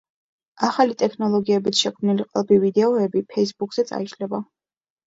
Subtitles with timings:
[0.67, 4.47] ახალი ტექნოლოგიებით შექმნილი ყალბი ვიდეოები „ფეისბუქზე“ წაიშლება.